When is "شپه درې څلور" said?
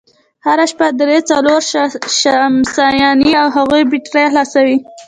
0.71-1.61